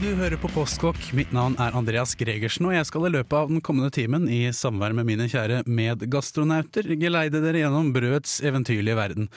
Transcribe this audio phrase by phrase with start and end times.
[0.00, 0.98] Du hører på Postkokk.
[1.14, 4.48] Mitt navn er Andreas Gregersen, og jeg skal i løpet av den kommende timen i
[4.54, 9.28] samvær med mine kjære medgastronauter geleide dere gjennom brødets eventyrlige verden.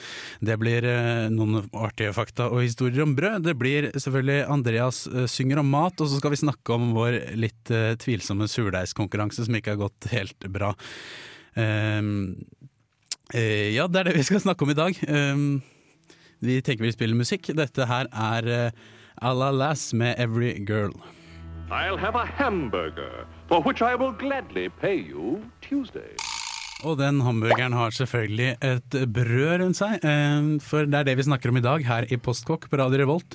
[0.42, 3.46] Det blir eh, noen artige fakta og historier om brød.
[3.46, 7.20] Det blir selvfølgelig Andreas eh, synger om mat, og så skal vi snakke om vår
[7.38, 10.74] litt eh, tvilsomme surdeigskonkurranse som ikke har gått helt bra.
[11.54, 12.36] Um,
[13.36, 15.02] ja, det er det vi skal snakke om i dag.
[15.06, 15.50] Um,
[16.42, 17.52] vi tenker vi spiller musikk.
[17.54, 18.72] Dette her er
[19.22, 20.92] uh, Lass med Every Girl.
[21.70, 26.16] I'll have a hamburger, for which I will gladly pay you Tuesday.
[26.86, 31.26] Og den hamburgeren har selvfølgelig et brød rundt seg, eh, for det er det vi
[31.26, 33.34] snakker om i dag her i Postkokk på Radio Revolt.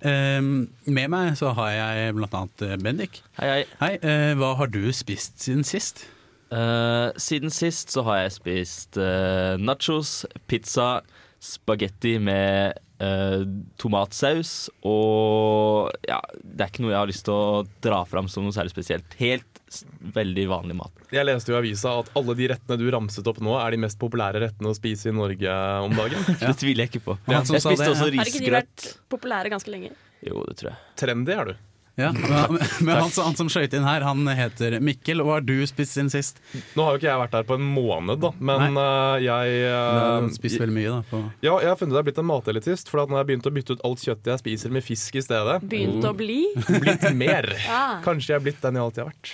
[0.00, 0.40] Eh,
[0.86, 3.22] Med meg så har jeg blant annet eh, Bendik.
[3.40, 3.64] Hei, hei.
[3.82, 6.06] Hei, hva har du spist siden sist?
[6.46, 11.00] Uh, siden sist så har jeg spist uh, nachos, pizza,
[11.42, 13.42] spagetti med eh,
[13.80, 18.46] tomatsaus og ja, det er ikke noe jeg har lyst til å dra fram som
[18.46, 19.16] noe særlig spesielt.
[19.20, 19.84] Helt s-
[20.16, 20.92] veldig vanlig mat.
[21.14, 23.82] Jeg leste jo i avisa at alle de rettene du ramset opp nå, er de
[23.84, 26.26] mest populære rettene å spise i Norge om dagen.
[26.42, 27.18] Det tviler jeg ikke på.
[27.30, 29.08] Han som jeg sa spiste det, også Har ikke de vært risgrøt.
[29.16, 29.92] populære ganske lenge?
[30.26, 30.78] Jo, det tror jeg.
[31.02, 31.56] Trendy er du.
[31.96, 35.22] Ja, men men han, som- han som skøyt inn her, han heter Mikkel.
[35.24, 36.42] Hva har du spist siden sist?
[36.76, 39.76] Nå har jo ikke jeg vært her på en måned, da, men uh, jeg uh,
[40.20, 40.98] har spist veldig mye, da.
[41.08, 41.20] På.
[41.40, 43.30] Ja, jeg har funnet ut jeg er blitt en matelitist, for at når jeg har
[43.30, 46.42] begynt å bytte ut alt kjøttet jeg spiser med fisk i stedet, Begynt å bli?
[46.84, 47.48] blitt mer.
[47.66, 47.80] Ja.
[48.04, 49.32] Kanskje jeg er blitt den jeg alltid har vært.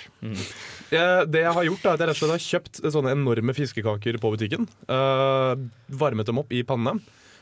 [0.93, 3.53] Eh, Det jeg har gjort, er at jeg rett og slett har kjøpt sånne enorme
[3.57, 4.69] fiskekaker på butikken.
[4.87, 5.53] Uh,
[5.99, 6.95] varmet dem opp i panne.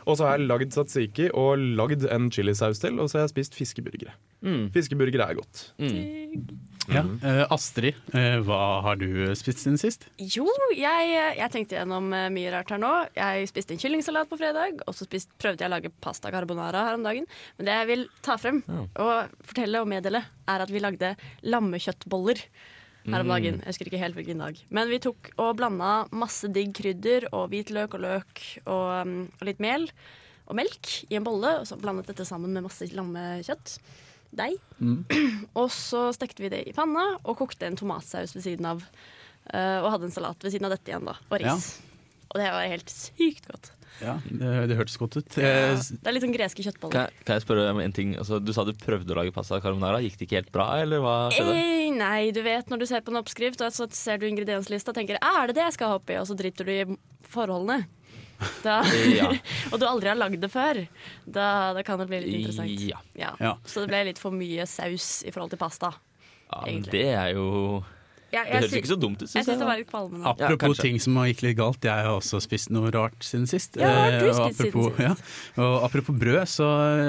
[0.05, 3.35] Og så har jeg lagd tzatziki og lagd en chilisaus til, og så har jeg
[3.35, 4.15] spist fiskeburgere.
[4.41, 4.71] Mm.
[4.73, 5.63] Fiskeburgere er godt.
[5.77, 6.57] Mm.
[6.89, 7.03] Ja.
[7.05, 9.07] Uh, Astrid, uh, hva har du
[9.37, 10.07] spist siden sist?
[10.17, 12.91] Jo, jeg, jeg tenkte gjennom eh, mye rart her nå.
[13.15, 16.87] Jeg spiste en kyllingsalat på fredag, og så spist, prøvde jeg å lage pasta carbonara
[16.89, 17.29] her om dagen.
[17.59, 22.41] Men det jeg vil ta frem og fortelle og meddele, er at vi lagde lammekjøttboller
[23.07, 23.59] her om dagen.
[23.63, 24.59] Jeg husker ikke helt hvilken dag.
[24.69, 29.47] Men vi tok og blanda masse digg krydder og hvitløk og løk og, um, og
[29.47, 29.87] litt mel
[30.47, 33.77] og melk i en bolle, og så blandet dette sammen med masse lammekjøtt.
[34.31, 34.55] Deig.
[35.59, 38.83] Og så stekte vi det i panna og kokte en tomatsaus ved siden av.
[39.51, 41.17] eh, og hadde en salat ved siden av dette igjen, da.
[41.27, 41.65] Og ris.
[42.31, 43.71] Og det var helt sykt godt.
[44.01, 45.37] Ja, Det, det hørtes godt ut.
[45.37, 46.91] Ja, Det er litt sånn greske kjøttboller.
[46.95, 48.15] Kan, jeg- kan jeg spørre om en ting?
[48.17, 49.99] Altså, du sa du prøvde å lage pasta carbonara.
[50.01, 51.53] Gikk det ikke helt bra, eller hva skjedde?
[51.59, 54.89] Ei, nei, du vet når du ser på en oppskrift, og så ser du ingredienslista
[54.89, 56.97] og tenker «Ah, er det det jeg skal ha oppi, og så driter du i
[57.27, 57.85] forholdene.
[58.63, 58.81] Da,
[59.19, 59.27] Ja.
[59.71, 60.87] og du aldri har lagd det før.
[61.29, 62.73] Da, da kan det bli litt interessant.
[62.89, 62.97] Ja.
[63.13, 63.35] Ja.
[63.39, 63.55] Ja.
[63.69, 65.91] Så det ble litt for mye saus i forhold til pasta.
[66.49, 66.91] Ja, men Egentlig.
[66.91, 67.83] det er jo
[68.31, 69.67] Ja, Det høres ikke så dumt ut, Jeg syns syns jeg.
[69.67, 72.69] var litt palmen, Apropos ja, ting som har gikk litt galt, jeg har også spist
[72.71, 73.75] noe rart siden sist.
[73.75, 74.99] Ja, har du Eh, og spist siden sist?
[75.01, 75.15] Ja,
[75.65, 76.67] og apropos brød, så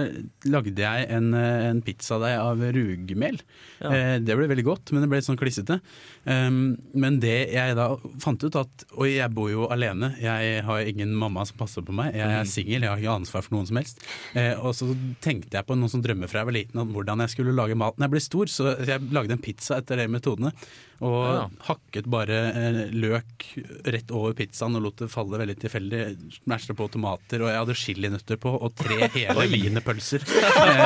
[0.08, 3.38] eh, lagde jeg en, eh, en pizzadeig av rugmel.
[3.80, 3.92] Ja.
[3.92, 5.80] Eh, det ble veldig godt, men det ble litt sånn klissete.
[6.26, 10.78] Um, men det jeg da fant ut at Og jeg bor jo alene, jeg har
[10.86, 12.14] ingen mamma som passer på meg.
[12.14, 12.40] Jeg Mhm.
[12.40, 13.98] er singel, jeg har ikke ansvar for noen som helst.
[14.34, 17.18] Eh, og så tenkte jeg på noen som drømmer fra jeg var liten, om hvordan
[17.20, 18.46] jeg skulle lage mat når jeg ble stor.
[18.46, 20.52] Så jeg lagde en pizza etter de metodene.
[21.02, 21.46] Og Ja.
[21.66, 23.46] hakket bare eh, løk
[23.90, 26.02] rett over pizzaen og lot det falle veldig tilfeldig.
[26.36, 30.22] Smashet på tomater, og jeg hadde chilinøtter på, og tre hele wienerpølser.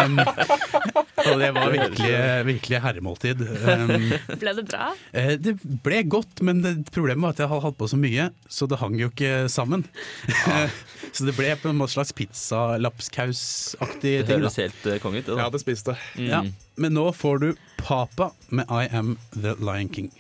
[0.07, 0.17] Um,
[1.27, 2.11] og det var virkelig,
[2.47, 3.41] virkelig herremåltid.
[3.67, 4.05] Um,
[4.41, 4.89] Ble det bra?
[5.17, 8.29] eh, det ble godt, men det, problemet var at jeg hadde hatt på så mye,
[8.49, 9.85] så det hang jo ikke sammen.
[11.17, 14.41] så det ble på en måte slags pizzalapskausaktig Det ting.
[14.45, 15.27] høres helt uh, konge ut.
[15.29, 15.97] det, Jeg hadde spist det.
[16.29, 16.43] Ja,
[16.77, 17.49] men nå får du
[17.81, 20.11] Papa med I Am The Lion King.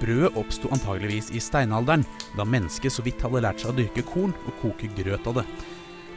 [0.00, 2.04] Brødet oppsto antageligvis i steinalderen,
[2.36, 5.46] da mennesket så vidt hadde lært seg å dyrke korn og koke grøt av det.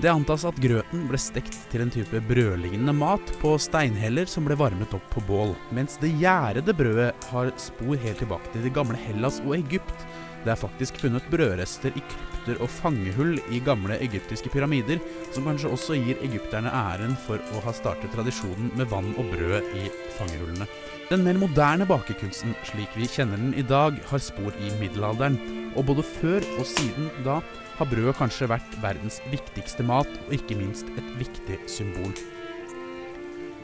[0.01, 4.56] Det antas at grøten ble stekt til en type brødlignende mat på steinheller som ble
[4.57, 8.97] varmet opp på bål, mens det gjærede brødet har spor helt tilbake til det gamle
[8.97, 10.06] Hellas og Egypt.
[10.41, 14.97] Det er faktisk funnet brødrester i krypter og fangehull i gamle egyptiske pyramider,
[15.35, 19.69] som kanskje også gir egypterne æren for å ha startet tradisjonen med vann og brød
[19.77, 19.85] i
[20.17, 20.67] fangehullene.
[21.11, 25.38] Den mer moderne bakekunsten, slik vi kjenner den i dag, har spor i middelalderen,
[25.75, 27.41] og både før og siden da
[27.77, 32.15] har brødet kanskje vært verdens viktigste mat, og ikke minst et viktig symbol.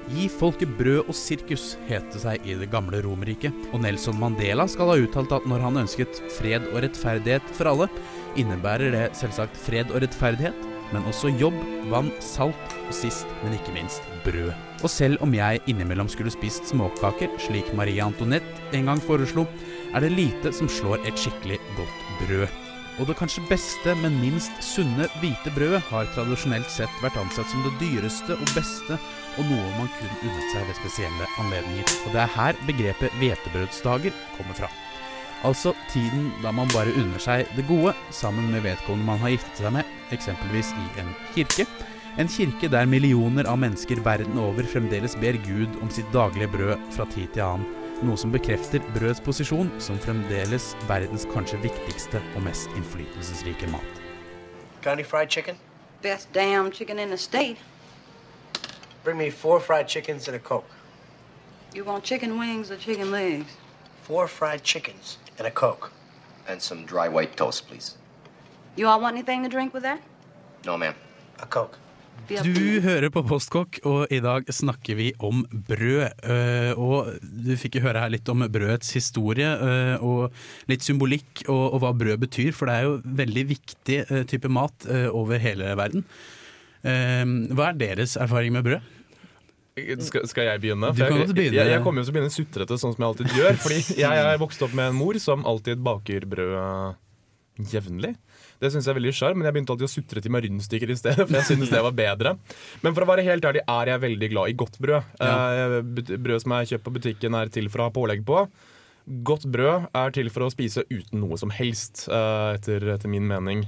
[0.08, 3.56] Gi folket brød og sirkus, het det seg i det gamle Romerriket.
[3.76, 7.90] Og Nelson Mandela skal ha uttalt at når han ønsket fred og rettferdighet for alle,
[8.40, 11.58] innebærer det selvsagt fred og rettferdighet, men også jobb,
[11.92, 14.54] vann, salt og sist, men ikke minst brød.
[14.80, 19.44] Og selv om jeg innimellom skulle spist småkaker, slik Marie Antoinette en gang foreslo,
[19.92, 22.67] er det lite som slår et skikkelig godt brød.
[22.98, 27.62] Og det kanskje beste, men minst sunne hvite brødet har tradisjonelt sett vært ansett som
[27.66, 28.98] det dyreste og beste,
[29.38, 31.94] og noe man kun unnet seg ved spesielle anledninger.
[32.08, 34.72] Og det er her begrepet hvetebrødsdager kommer fra.
[35.46, 39.62] Altså tiden da man bare unner seg det gode sammen med vedkommende man har giftet
[39.62, 41.68] seg med, eksempelvis i en kirke.
[42.18, 46.88] En kirke der millioner av mennesker verden over fremdeles ber Gud om sitt daglige brød
[46.98, 47.77] fra tid til annen.
[48.06, 54.02] Noe som bekrefter brøds posisjon som fremdeles verdens kanskje viktigste og mest innflytelsesrike mat.
[54.84, 55.58] Got any fried chicken?
[56.04, 57.58] Best damn chicken in the state.
[59.04, 60.70] Bring me four fried chickens and a Coke.
[61.74, 63.58] You want chicken wings or chicken legs?
[64.04, 65.92] Four fried chickens and a Coke.
[66.48, 67.98] And some dry white toast, please.
[68.76, 70.00] You all want anything to drink with that?
[70.66, 70.94] No, ma'am.
[71.40, 71.80] A Coke.
[72.28, 76.10] Du hører på Postkokk, og i dag snakker vi om brød.
[76.28, 80.34] Eh, Og du fikk jo høre her litt om brødets historie, eh, og
[80.68, 82.52] litt symbolikk, og, og hva brød betyr.
[82.58, 86.04] For det er jo veldig viktig eh, type mat over hele verden.
[86.84, 88.94] Hva er deres erfaring med brød?
[90.02, 90.90] Skal, skal jeg begynne?
[90.96, 91.58] For jeg, begynne.
[91.58, 93.60] Jeg, jeg kommer jo til å begynne sutrete, sånn som jeg alltid gjør.
[93.62, 98.14] Fordi jeg er vokst opp med en mor som alltid baker brød jevnlig.
[98.58, 100.94] Det syns jeg er veldig sjarm, men jeg begynte alltid å sutre til meg rundstykker
[100.94, 101.26] i stedet.
[101.28, 102.34] For jeg synes det var bedre
[102.82, 105.12] Men for å være helt ærlig er jeg veldig glad i godt brød.
[105.22, 105.82] Ja.
[106.18, 108.48] brød som er kjøpt på butikken, er til for å ha pålegg på.
[109.28, 113.28] Godt brød er til for å spise uten noe som helst, eh, etter, etter min
[113.30, 113.64] mening.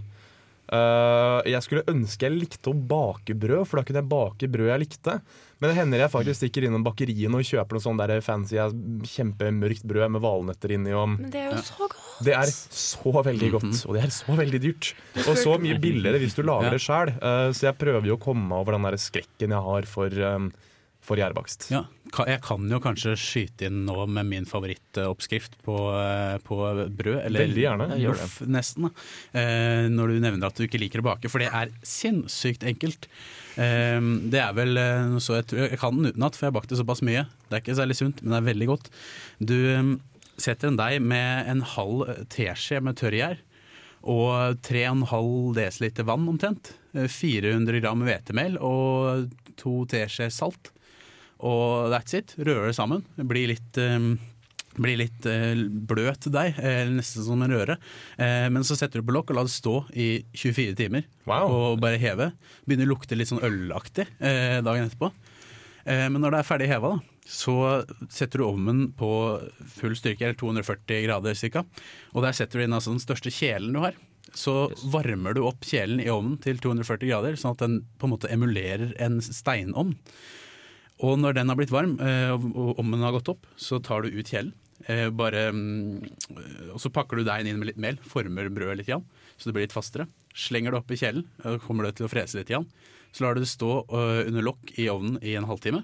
[0.69, 4.73] Eh, jeg skulle ønske jeg likte å bake brød, for da kunne jeg bake brød
[4.73, 5.15] jeg likte.
[5.59, 8.55] Men det hender jeg faktisk stikker innom bakeriene og kjøper noe sånn der fancy
[9.11, 10.93] kjempemørkt brød med valnøtter inni.
[10.95, 11.97] Og Men det er jo så godt.
[12.23, 14.93] det er så veldig godt, og det er så veldig dyrt.
[15.25, 16.71] Og så mye billigere hvis du lager Ja.
[16.77, 17.11] det sjøl.
[17.53, 20.51] så jeg prøver jo å komme over den der skrekken jeg har for, um,
[21.09, 21.69] for gjærbakst.
[21.73, 21.85] Ja,
[22.25, 26.57] Jeg kan jo kanskje skyte inn nå med min favorittoppskrift på, eh, på
[26.89, 27.25] brød.
[27.25, 27.51] Eller
[28.05, 28.87] loff, nesten.
[28.87, 29.39] Da.
[29.39, 33.09] Eh, når du nevner at du ikke liker å bake, for det er sinnssykt enkelt.
[33.57, 34.77] Eh, det er vel
[35.19, 37.25] så jeg, tror, jeg kan den utenat, for jeg har bakt det såpass mye.
[37.49, 38.89] Det er ikke særlig sunt, men det er veldig godt.
[39.41, 39.59] Du
[40.39, 43.39] setter en deig med en halv teskje med tørrgjær
[44.07, 46.73] og 3,5 dl vann omtrent.
[46.95, 49.29] Eh, 400 gram hvetemel og
[49.59, 50.71] to teskjeer salt.
[51.39, 52.35] Og that's it.
[52.39, 53.05] Rører det sammen.
[53.15, 54.17] Bli litt, um,
[54.79, 57.77] blir litt eh, bløt deig, eh, nesten som en røre.
[58.19, 61.07] Eh, men så setter du på lokk og lar det stå i 24 timer.
[61.29, 61.53] Wow.
[61.53, 62.31] Og bare heve.
[62.67, 65.11] Begynner å lukte litt sånn ølaktig eh, dagen etterpå.
[65.85, 66.97] Eh, men når det er ferdig heva,
[67.29, 67.55] så
[68.09, 69.09] setter du ovnen på
[69.77, 71.65] full styrke, eller 240 grader ca.
[72.15, 73.97] Og der setter du inn altså den største kjelen du har.
[74.37, 78.13] Så varmer du opp kjelen i ovnen til 240 grader, sånn at den på en
[78.13, 79.95] måte emulerer en steinovn.
[81.05, 84.03] Og når den har blitt varm, eh, og om den har gått opp, så tar
[84.03, 84.51] du ut kjelen.
[84.87, 88.89] Eh, bare, mm, og så pakker du deigen inn med litt mel, former brødet litt,
[88.91, 89.05] igjen,
[89.37, 90.07] så det blir litt fastere.
[90.35, 90.99] Slenger det opp i
[91.47, 92.51] og kommer det til å frese litt.
[92.51, 92.67] Igjen.
[93.11, 95.83] Så lar du det stå under lokk i ovnen i en halvtime.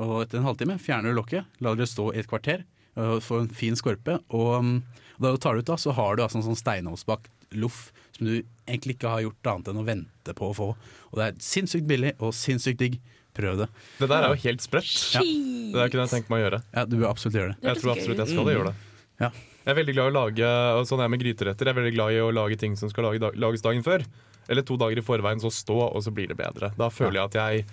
[0.00, 2.64] Og etter en halvtime fjerner du lokket, lar det stå i et kvarter,
[2.96, 4.20] og får en fin skorpe.
[4.30, 4.76] Og mm,
[5.18, 8.28] da du tar det ut, da, så har du altså en sånn steinovnsbakt loff som
[8.28, 8.36] du
[8.66, 10.68] egentlig ikke har gjort annet enn å vente på å få.
[11.10, 12.98] Og det er sinnssykt billig og sinnssykt digg.
[13.36, 13.68] Prøv det.
[13.98, 14.90] Det der er jo helt sprøtt.
[15.16, 16.58] Det der kunne jeg tenkt meg å gjøre.
[16.74, 17.60] Ja, Du bør absolutt gjøre det.
[17.62, 18.74] Det Jeg tror absolutt jeg skal gjøre det.
[19.22, 19.30] Ja.
[19.62, 21.68] Jeg er veldig glad i å lage og sånn er jeg med gryteretter.
[21.68, 24.04] Jeg er veldig glad i å lage ting som skal lages dagen før.
[24.50, 26.72] Eller to dager i forveien, så stå, og så blir det bedre.
[26.76, 27.64] Da føler jeg at jeg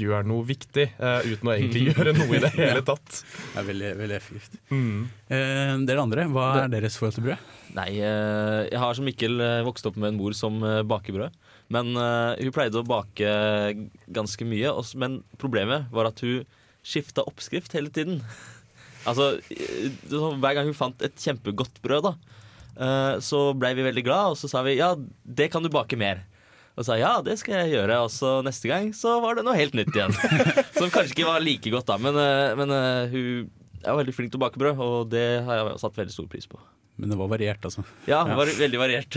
[0.00, 3.20] gjør noe viktig, uh, uten å egentlig gjøre noe i det hele tatt.
[3.20, 4.56] Det er veldig, veldig effektivt.
[4.72, 5.02] Mm.
[5.28, 7.44] Eh, dere andre, hva er deres forhold til brød?
[7.76, 11.14] Nei, eh, jeg har som Mikkel eh, vokst opp med en mor som eh, baker
[11.18, 11.36] brød.
[11.70, 13.30] Men uh, hun pleide å bake
[14.10, 14.72] ganske mye.
[14.98, 16.42] Men problemet var at hun
[16.86, 18.24] skifta oppskrift hele tiden.
[19.08, 22.40] Altså, eh, Hver gang hun fant et kjempegodt brød, da,
[22.76, 24.90] uh, så blei vi veldig glad, og så sa vi ja,
[25.24, 26.20] det kan du bake mer.
[26.76, 27.96] Og sa ja, det skal jeg gjøre.
[28.04, 30.12] Og så neste gang så var det noe helt nytt igjen.
[30.76, 31.96] Som kanskje ikke var like godt, da.
[31.96, 32.20] Men,
[32.60, 33.48] men uh, hun
[33.80, 36.52] er veldig flink til å bake brød, og det har jeg satt veldig stor pris
[36.52, 36.60] på.
[37.00, 37.86] Men det var variert, altså.
[38.04, 39.16] Ja, det var veldig variert.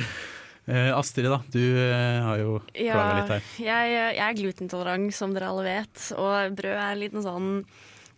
[0.65, 1.41] Eh, Astrid, da.
[1.51, 3.47] Du eh, har jo Ja, plaga litt her.
[3.65, 6.05] jeg, jeg er glutentolerant, som dere alle vet.
[6.15, 7.49] Og brød er en liten sånn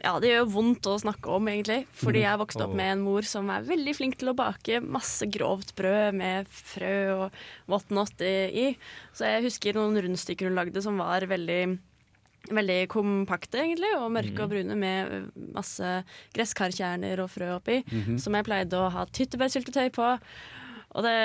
[0.04, 1.88] Ja, det gjør vondt å snakke om, egentlig.
[1.98, 5.26] Fordi jeg vokste opp med en mor som er veldig flink til å bake masse
[5.34, 7.40] grovt brød med frø og
[7.72, 8.76] whatnot i.
[9.16, 11.80] Så jeg husker noen rundstykker hun lagde som var veldig
[12.46, 16.04] veldig kompakte, egentlig, og mørke og brune med masse
[16.36, 17.80] gresskarkjerner og frø oppi,
[18.22, 20.12] som jeg pleide å ha tyttebærsyltetøy på.
[20.96, 21.16] Og det,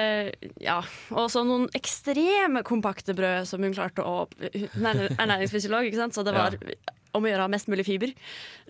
[0.62, 0.80] ja,
[1.14, 6.16] og så noen ekstreme kompakte brød som hun klarte å Hun er ernæringsfysiolog, ikke sant?
[6.16, 6.56] så det var
[7.16, 8.12] om å gjøre ha mest mulig fiber.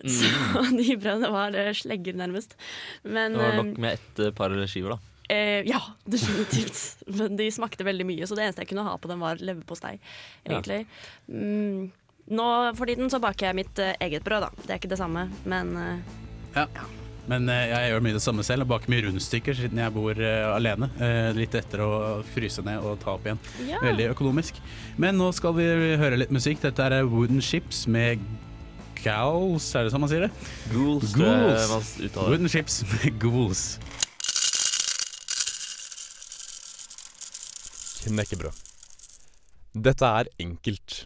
[0.01, 0.29] Så
[0.79, 2.55] de brødene var eh, slegger, nærmest.
[3.03, 5.11] Men Det var eh, nok med ett eh, par skiver, da.
[5.31, 6.81] Eh, ja, definitivt.
[7.17, 9.97] Men de smakte veldig mye, så det eneste jeg kunne ha på dem, var leverpostei.
[10.45, 10.83] egentlig.
[11.29, 11.91] Mm,
[12.31, 14.65] nå for tiden så baker jeg mitt eh, eget brød, da.
[14.65, 16.19] Det er ikke det samme, men eh,
[16.57, 16.67] Ja.
[17.31, 18.65] Men eh, jeg gjør mye det samme selv.
[18.65, 20.91] og Baker mye rundstykker siden jeg bor eh, alene.
[20.99, 21.91] Eh, litt etter å
[22.33, 23.39] fryse ned og ta opp igjen.
[23.69, 23.79] ja.
[23.85, 24.59] Veldig økonomisk.
[24.99, 25.67] Men nå skal vi
[26.01, 26.59] høre litt musikk.
[26.65, 28.19] Dette er Wooden Ships med
[29.01, 30.31] Gals, er det sånn man sier det?
[30.69, 31.95] Ghouls, jeg Ghouls.
[32.19, 33.63] Wooden Ships med Ghouls.
[38.01, 38.59] Knekkebrød.
[39.87, 41.05] Dette er enkelt.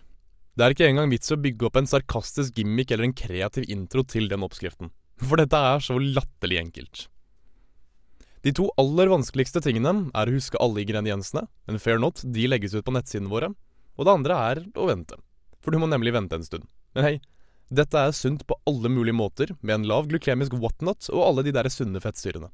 [0.55, 4.03] Det er ikke engang vits å bygge opp en sarkastisk gimmick eller en kreativ intro
[4.07, 4.89] til den oppskriften.
[5.23, 7.05] For dette er så latterlig enkelt.
[8.45, 12.75] De to aller vanskeligste tingene er å huske alle ingrediensene, men fair not, de legges
[12.75, 13.49] ut på nettsidene våre,
[13.95, 15.17] og det andre er å vente.
[15.65, 16.67] For du må nemlig vente en stund.
[16.93, 17.15] Men hei,
[17.73, 21.55] dette er sunt på alle mulige måter, med en lav glykemisk whatnot og alle de
[21.55, 22.51] der sunne fettsyrene.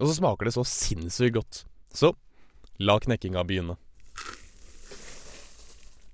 [0.00, 1.62] Og så smaker det så sinnssykt godt.
[1.94, 2.16] Så
[2.82, 3.76] La knekkinga begynne.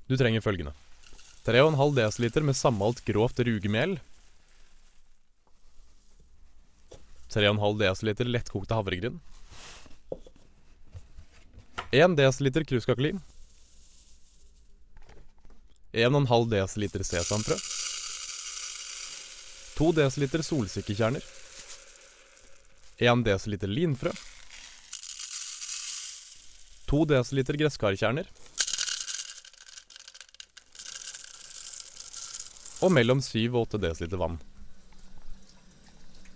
[0.05, 0.75] Du trenger følgende.
[1.47, 3.97] 3,5 dl med sammalt grovt rugemel.
[7.31, 9.21] 3,5 dl lettkokte havregryn.
[11.91, 13.13] 1 dl kruskakeli.
[15.93, 17.57] 1,5 dl sesamfrø.
[19.79, 21.25] 2 dl solsikkekjerner.
[22.99, 24.13] 1 dl linfrø.
[26.91, 28.27] 2 dl gresskarkjerner.
[32.81, 34.39] Og mellom 7 og 8 dl vann.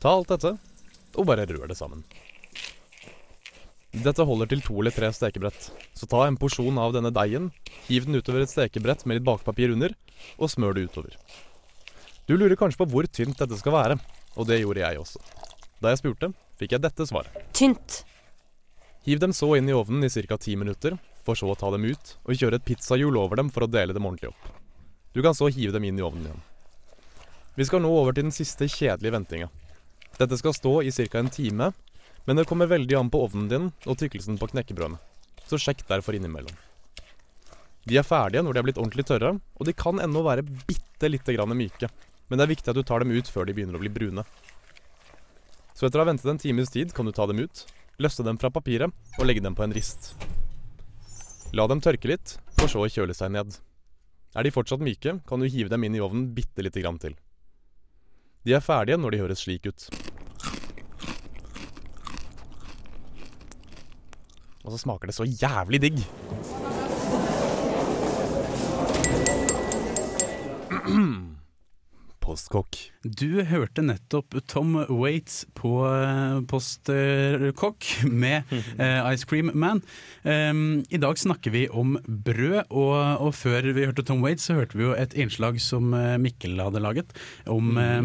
[0.03, 0.51] Ta alt dette,
[1.19, 2.05] og bare rør det sammen.
[3.95, 7.53] Dette holder til to eller tre stekebrett, så ta en porsjon av denne deigen,
[7.87, 9.95] hiv den utover et stekebrett med litt bakpapir under,
[10.35, 11.15] og smør det utover.
[12.27, 13.99] Du lurer kanskje på hvor tynt dette skal være,
[14.35, 15.23] og det gjorde jeg også.
[15.79, 17.39] Da jeg spurte, fikk jeg dette svaret.
[17.55, 18.01] Tynt.
[19.07, 20.39] Hiv dem så inn i ovnen i ca.
[20.41, 23.65] ti minutter, for så å ta dem ut og kjøre et pizzahjul over dem for
[23.65, 24.51] å dele dem ordentlig opp.
[25.15, 26.43] Du kan så hive dem inn i ovnen igjen.
[27.55, 29.53] Vi skal nå over til den siste kjedelige ventinga.
[30.19, 31.19] Dette skal stå i ca.
[31.19, 31.73] en time,
[32.25, 35.01] men det kommer veldig an på ovnen din og tykkelsen på knekkebrødene,
[35.49, 36.55] så sjekk derfor innimellom.
[37.85, 41.11] De er ferdige når de er blitt ordentlig tørre, og de kan ennå være bitte
[41.11, 41.91] lite grann myke,
[42.29, 44.25] men det er viktig at du tar dem ut før de begynner å bli brune.
[45.75, 47.67] Så etter å ha ventet en times tid kan du ta dem ut,
[47.99, 50.15] løsne dem fra papiret og legge dem på en rist.
[51.55, 53.59] La dem tørke litt, for så å kjøle seg ned.
[54.35, 57.19] Er de fortsatt myke, kan du hive dem inn i ovnen bitte lite grann til.
[58.45, 59.87] De er ferdige når de høres slik ut.
[64.65, 65.99] Og så smaker det så jævlig digg.
[72.25, 72.79] Postkokk.
[73.05, 78.49] Du hørte nettopp Tom Waits på eh, Postkokk med
[78.81, 79.83] eh, Ice Cream Man.
[80.25, 84.57] Um, I dag snakker vi om brød, og, og før vi hørte Tom Waits, så
[84.57, 87.13] hørte vi jo et innslag som eh, Mikkel hadde laget,
[87.45, 88.01] om eh,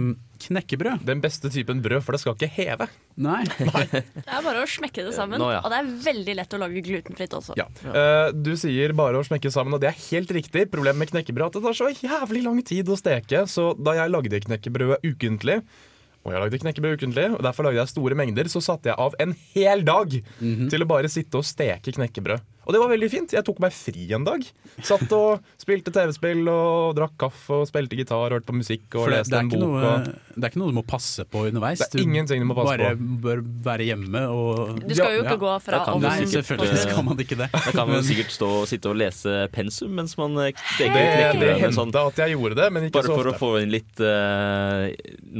[0.45, 1.03] knekkebrød.
[1.07, 2.87] Den beste typen brød, for det skal ikke heve.
[3.27, 3.41] Nei.
[3.49, 5.41] Det er bare å smekke det sammen.
[5.41, 5.61] Nå, ja.
[5.63, 7.57] Og det er veldig lett å lage glutenfritt også.
[7.59, 7.67] Ja.
[7.83, 10.67] Uh, du sier bare å smekke sammen, og det er helt riktig.
[10.71, 13.45] Problemet med knekkebrød er at det tar så jævlig lang tid å steke.
[13.51, 15.59] Så da jeg lagde knekkebrødet ukentlig,
[16.25, 19.15] og jeg lagde knekkebrød ukentlig, og derfor lagde jeg store mengder, så satte jeg av
[19.23, 22.43] en hel dag til å bare sitte og steke knekkebrød.
[22.69, 23.31] Og det var veldig fint.
[23.33, 24.43] Jeg tok meg fri en dag.
[24.85, 29.07] Satt og spilte TV-spill og drakk kaffe og spilte gitar og hørte på musikk og
[29.07, 29.63] For det, leste det, en bok.
[29.63, 30.35] noe, og...
[30.35, 31.81] det er ikke noe du må passe på underveis.
[31.81, 33.07] Det er ingenting du må passe bare på.
[33.23, 35.25] bør være hjemme og Du skal jo Ja.
[35.25, 37.49] ikke gå fra kan Nei, selvfølgelig skal man ikke det.
[37.55, 41.51] Da kan man sikkert stå, sitte og lese pensum mens man eh, steker Det, det
[41.63, 44.85] hendte Sånn, at jeg gjorde det, men ikke bare for å få inn litt uh,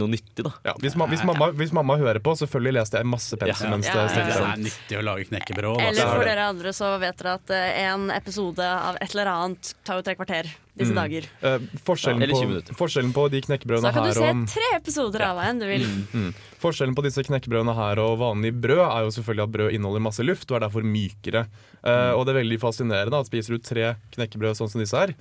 [0.02, 0.56] noe nyttig, da.
[0.72, 3.74] Ja, hvis, ma hvis, mamma, hvis mamma hører på, selvfølgelig leste jeg masse pensum Ja.
[3.76, 4.40] mens Ja, det ja, Det stekte ja.
[4.40, 5.82] Det er nyttig å lage knekkebrød.
[5.86, 9.30] Eller er for dere andre så vet dere at eh, en episode av et eller
[9.32, 10.50] annet tar jo tre kvarter
[10.80, 11.26] disse dager.
[11.44, 12.78] Eh, forskjellen, ja, på, minutter.
[12.80, 15.84] forskjellen på de Så knekkebrødene da kan du se tre episoder av en du vil.
[16.14, 16.30] mm,
[16.64, 20.24] Forskjellen på disse knekkebrødene her og vanlig brød er jo selvfølgelig at brød inneholder masse
[20.26, 21.46] luft og er derfor mykere.
[21.84, 25.14] Eh, og det er veldig fascinerende at spiser du tre knekkebrød sånn som disse her,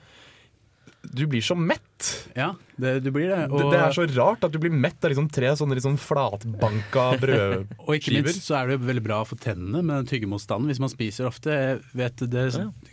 [1.02, 2.08] du blir så mett.
[2.38, 3.40] Ja, Det, du blir det.
[3.50, 7.06] Det, det er så rart at du blir mett av liksom tre sånne liksom flatbanka
[7.22, 7.66] brødskiver.
[7.84, 10.92] Og ikke minst så er det veldig bra for tennene med den tyggemotstanden hvis man
[10.92, 11.54] spiser ofte.
[11.54, 12.44] Jeg vet det,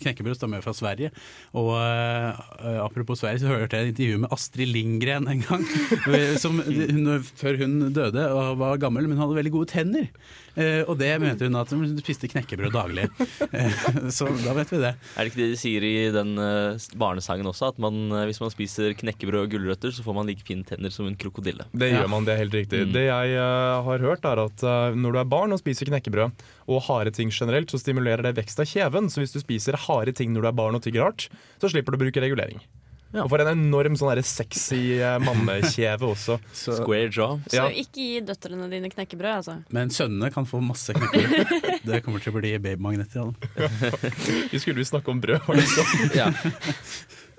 [0.02, 1.12] Knekkebrød stammer fra Sverige.
[1.56, 5.68] Og uh, apropos Sverige, så hørte jeg et intervju med Astrid Lindgren en gang.
[6.44, 10.10] som, hun, før hun døde og var gammel, men hun hadde veldig gode tenner.
[10.56, 13.10] Uh, og det mente hun at hun spiste knekkebrød daglig.
[13.52, 14.96] Uh, så da vet vi det.
[14.96, 16.36] Er det ikke det de sier i den
[16.98, 17.74] barnesangen også?
[17.74, 21.08] At man, hvis man spiser knekkebrød og gulrøtter, så får man like fine tenner som
[21.08, 21.66] en krokodille.
[21.74, 22.02] Det Ja.
[22.02, 22.86] gjør man, det er helt riktig.
[22.88, 22.94] Mm.
[22.94, 26.32] Det jeg uh, har hørt er at uh, når du er barn og spiser knekkebrød
[26.68, 29.10] og harde ting generelt, så stimulerer det vekst av kjeven.
[29.10, 31.30] Så hvis du spiser harde ting når du er barn og tygger hardt,
[31.62, 32.62] så slipper du å bruke regulering.
[33.16, 33.24] Ja.
[33.24, 36.36] Og for en enorm sånn der sexy eh, mannekjeve også.
[36.52, 37.38] Så, Square jaw.
[37.48, 39.56] Så ikke gi døtrene dine knekkebrød, altså.
[39.72, 41.70] men sønnene kan få masse knekkebrød.
[41.88, 44.50] Det kommer til å bli babymagnetter av dem.
[44.52, 45.46] Vi skulle jo snakke om brød.
[45.48, 46.12] Var det sånn?
[46.20, 46.28] Ja.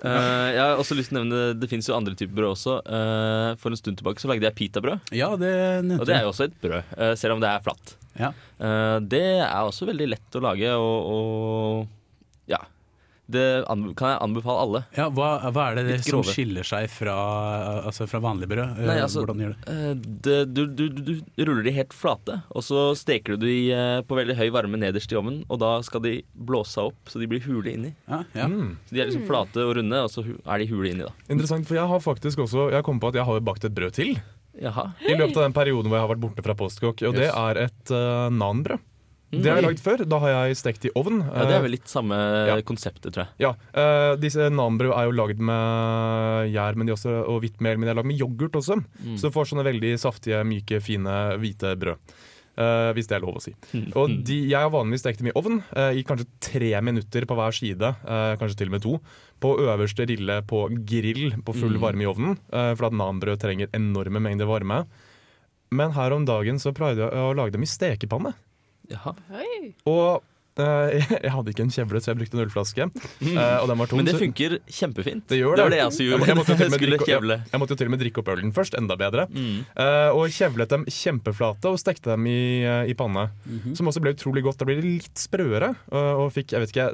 [0.05, 2.77] Eh, jeg har også lyst til å nevne Det finnes jo andre typer brød også.
[2.85, 5.11] Uh, for en stund tilbake så lagde jeg pitabrød.
[5.15, 5.53] Ja, det
[5.87, 7.95] nevnte Og det er jo også et brød, uh, selv om det er flatt.
[8.17, 8.31] Ja.
[9.05, 11.96] Det er også veldig lett å lage, og, og.
[13.27, 13.43] Det
[13.99, 14.81] kan jeg anbefale alle.
[14.95, 17.15] Ja, hva, hva er det, det som skiller seg fra,
[17.83, 18.77] altså fra vanlig brød?
[18.79, 19.73] Eh, Nei, altså- Hvordan gjør det?
[19.73, 19.93] Eh,
[20.27, 23.99] det, du, du, du, du ruller de helt flate, og så steker du de eh,
[24.07, 25.41] på veldig høy varme nederst i ovnen.
[25.51, 27.93] Og da skal de blåse seg opp, så de blir hule inni.
[28.07, 28.47] Ja, ja.
[28.47, 28.77] Mm.
[28.87, 31.11] Så De er liksom flate og runde, og så er de hule inni, da.
[31.27, 33.97] Interessant, for jeg har faktisk også Jeg kom på at jeg har bakt et brød
[33.99, 34.15] til.
[34.57, 34.91] Jaha.
[35.05, 37.03] I løpet av den perioden hvor jeg har vært borte fra Postkokk.
[37.09, 38.81] Og det er et uh, nanbrød.
[39.31, 40.03] Det har jeg lagd før.
[40.07, 41.17] Da har jeg stekt i ovn.
[41.27, 42.15] Ja, Det er vel litt samme
[42.47, 42.55] Ja.
[42.61, 43.33] konseptet, tror jeg.
[43.43, 47.77] Ja, uh, disse Nambrød er jo lagd med gjær men de også, og hvitt mel,
[47.77, 48.79] men de er lagd med yoghurt også.
[49.03, 49.17] Mm.
[49.19, 51.97] Så du får sånne veldig saftige, myke, fine, hvite brød.
[52.57, 53.51] Uh, hvis det er lov å si.
[53.99, 57.35] Og de, jeg har vanligvis stekt dem i ovn uh, i kanskje tre minutter på
[57.37, 58.95] hver side, uh, kanskje til og med to.
[59.43, 61.81] På øverste rille på grill på full Mm.
[61.83, 64.87] varme i ovnen, eh, for at nanbrød trenger enorme mengder varme.
[65.69, 68.33] Men her om dagen så prøvde jeg å lage dem i stekepanne.
[68.91, 69.11] Jaha.
[69.85, 70.23] Og
[71.23, 72.87] jeg hadde ikke en kjevle, så jeg brukte en ølflaske.
[72.87, 73.99] eh, og den var tom.
[74.01, 75.25] Men det funker kjempefint.
[75.29, 75.77] Det gjør det var det.
[75.77, 76.27] det jeg også gjorde.
[76.27, 78.53] jeg måtte til og med drikke- Jeg måtte jo til og med drikke opp ølen
[78.55, 79.27] først, enda bedre.
[79.31, 79.59] Mm.
[79.77, 83.27] Eh, og kjevlet dem kjempeflate og stekte dem i, eh, i panne.
[83.45, 83.75] Mhm.
[83.77, 84.57] Som også ble utrolig godt.
[84.61, 86.87] Da blir de litt sprøere og fikk jeg vet ikke,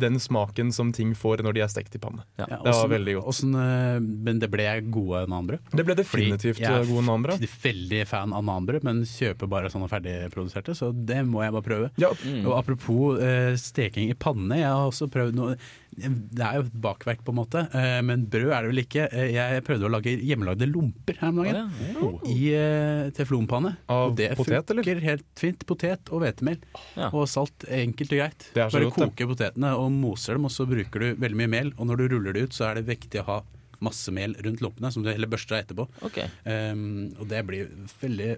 [0.00, 2.22] den smaken som ting får når de er stekt i panne.
[2.38, 3.42] Ja, Det var veldig godt.
[3.50, 5.60] eh, men det ble gode nanbrød?
[5.74, 7.40] Det ble definitivt jeg gode nanbrød.
[7.42, 11.66] er veldig fan av nanbrød, men kjøper bare sånne ferdigproduserte, så det må jeg bare
[11.66, 11.90] prøve.
[12.00, 12.44] Ja, Mm.
[12.46, 15.54] Og apropos eh, steking i panne, jeg har også prøvd noe
[16.00, 19.06] Det er jo et bakverk, på en måte, eh, men brød er det vel ikke.
[19.10, 21.72] Eh, jeg prøvde å lage hjemmelagde lomper her om dagen.
[21.90, 22.10] ja.
[22.30, 23.74] I eh, teflonpanne.
[23.90, 24.86] Av og det potet, eller?
[24.86, 25.66] funker helt fint.
[25.68, 26.60] Potet og hvetemel.
[26.94, 27.10] Ja.
[27.10, 27.66] Og salt.
[27.68, 28.50] Enkelt og greit.
[28.54, 29.08] Det er så Bare godt, det.
[29.10, 31.72] koke potetene og moser dem, og så bruker du veldig mye mel.
[31.76, 33.40] Og når du ruller det ut, så er det viktig å ha
[33.80, 35.86] masse mel rundt lompene, som du heller børster etterpå.
[36.06, 36.28] Okay.
[36.44, 37.70] Um, og det blir
[38.02, 38.34] veldig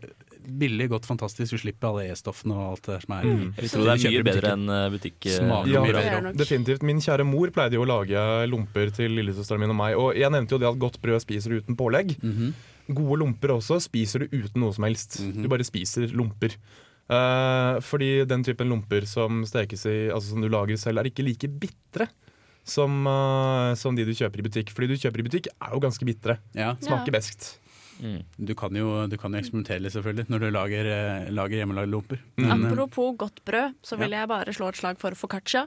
[0.47, 1.53] billig, godt, fantastisk.
[1.55, 3.25] Du slipper alle E-stoffene og alt det som er.
[3.29, 3.47] Mm.
[3.57, 5.19] Jeg tror det er mye bedre enn eh, butikk.
[5.27, 6.33] eh, Smaker Ja, mye bedre.
[6.37, 6.83] definitivt.
[6.83, 9.97] Min kjære mor pleide jo å lage lomper til lillesøsteren min og meg.
[9.97, 12.17] Og jeg nevnte jo det at godt brød spiser du uten pålegg.
[12.23, 12.53] Mhm.
[12.93, 15.21] Gode lomper også spiser du uten noe som helst.
[15.23, 15.43] Mhm.
[15.43, 16.57] Du bare spiser lomper.
[17.13, 21.25] Uh, fordi den typen lomper som stekes i, altså som du lager selv, er ikke
[21.27, 22.07] like bitre
[22.65, 24.71] som, uh, som de du kjøper i butikk.
[24.73, 26.39] Fordi du kjøper i butikk er jo ganske bitre.
[26.55, 27.21] Ja, Smaker Ja.
[28.03, 28.23] Mm.
[28.49, 31.93] du kan, jo, du kan jo eksperimentere litt, selvfølgelig, når du lager, eh, lager hjemmelagde
[31.93, 32.23] lomper.
[32.37, 32.49] Mm.
[32.49, 35.67] Eh, Apropos godt brød, så vil jeg bare slå et slag for foccaccia.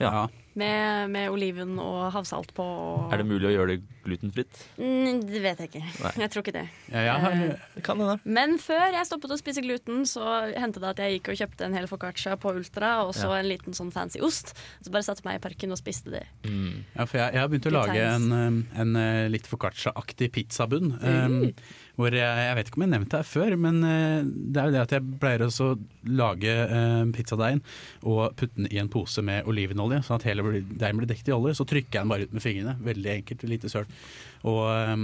[0.00, 0.28] Ja.
[0.58, 2.64] Med, med oliven og havsalt på.
[2.64, 4.56] og- Er det mulig å gjøre det glutenfritt?
[4.76, 5.82] Mm, det vet jeg ikke.
[6.02, 6.10] Nei.
[6.24, 6.64] Jeg tror ikke det.
[6.90, 8.16] Ja, jeg har, Eh, Det da.
[8.24, 10.24] Men før jeg stoppet å spise gluten, så
[10.58, 13.36] hendte det at jeg gikk og kjøpte en hel foccaccia på Ultra og så Ja.
[13.38, 14.52] en liten sånn fancy ost.
[14.82, 16.26] Så bare satte jeg meg i parken og spiste det.
[16.42, 16.82] Mm.
[16.96, 20.32] Ja, for jeg, jeg har begynt å Good lage en, eh, en eh, litt foccaccia-aktig
[20.32, 20.98] pizzabunn.
[21.04, 21.52] eh,
[21.98, 24.68] hvor jeg, jeg vet ikke om jeg nevnte det her før, men eh, det er
[24.68, 25.78] jo det at jeg pleier også å
[26.20, 27.62] lage eh, pizzadeigen
[28.06, 31.34] og putte den i en pose med olivenolje, sånn at hele deigen blir dekket i
[31.34, 31.56] olje.
[31.58, 32.76] Så trykker jeg den bare ut med fingrene.
[32.86, 33.98] Veldig enkelt, lite sølt.
[34.46, 34.96] Og, eh,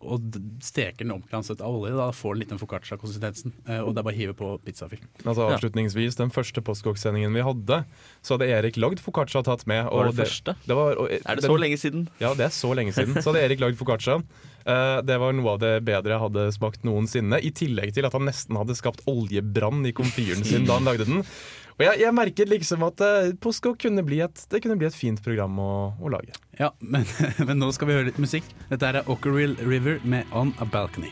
[0.00, 1.92] og steker den omkranset av olje.
[1.96, 3.52] Da får den litt den foccaccia-konsistensen.
[3.68, 5.02] eh, og det er bare å hive på pizzafyll.
[5.24, 7.84] Altså Avslutningsvis, den første postkokksendingen vi hadde,
[8.22, 9.84] så hadde Erik lagd foccaccia tatt med.
[9.90, 10.56] Var det første?
[10.66, 12.08] det var, og, Er det den- så lenge siden?
[12.20, 13.14] Ja, det er så lenge siden.
[13.22, 14.22] Så hadde Erik lagd foccaccia.
[14.66, 17.38] Eh, det var noe av det bedre jeg hadde smakt noensinne.
[17.42, 21.06] I tillegg til at han nesten hadde skapt oljebrann i komfyren sin da han lagde
[21.08, 21.24] den.
[21.80, 24.96] Og jeg, jeg merket liksom at uh, Postkokk kunne bli et, det kunne bli et
[24.96, 26.34] fint program å, å lage.
[26.58, 27.06] Ja, men,
[27.48, 28.44] men nå skal vi høre litt musikk.
[28.68, 31.08] Dette er Ockerville River med On a Balcony.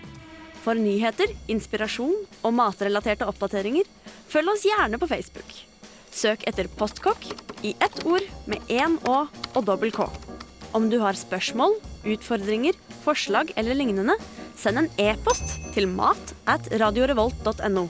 [0.60, 2.12] For nyheter, inspirasjon
[2.44, 3.88] og matrelaterte oppdateringer,
[4.28, 5.54] følg oss gjerne på Facebook.
[6.12, 7.24] Søk etter Postkokk
[7.64, 10.04] i ett ord med én Å og dobbel K.
[10.76, 12.76] Om du har spørsmål, utfordringer,
[13.06, 14.18] forslag eller lignende,
[14.60, 17.86] send en e-post til mat at radiorevolt.no.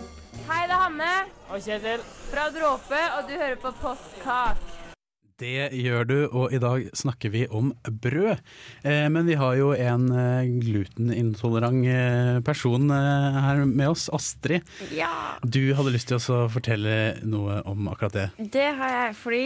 [0.46, 1.38] Hei, det er Hanne.
[1.48, 2.02] Og Kjetil.
[2.28, 4.61] Fra Dråpe, og du hører på Postkak.
[5.38, 7.70] Det gjør du, og i dag snakker vi om
[8.02, 8.40] brød.
[8.82, 14.66] Eh, men vi har jo en eh, glutenintolerant eh, person eh, her med oss, Astrid.
[14.92, 15.38] Ja.
[15.46, 18.26] Du hadde lyst til å fortelle noe om akkurat det.
[18.58, 19.44] Det har jeg fordi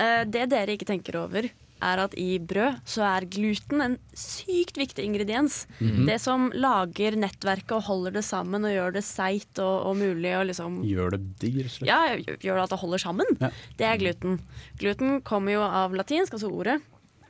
[0.00, 1.50] eh, det dere ikke tenker over,
[1.82, 5.64] er at i brød så er gluten en sykt viktig ingrediens.
[5.80, 6.06] Mhm.
[6.08, 10.32] Det som lager nettverket og holder det sammen og gjør det seigt og, og mulig
[10.38, 11.82] og liksom Gjør det digg, rett.
[11.88, 13.26] Ja, gjør det at det holder sammen.
[13.40, 13.50] Ja.
[13.76, 14.40] Det er gluten.
[14.80, 16.80] Gluten kommer jo av latinsk, altså ordet.